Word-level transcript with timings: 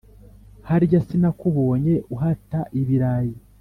harya 0.67 0.99
sinakubonye 1.07 1.93
uhata 2.15 2.59
ibirayi!’ 2.79 3.35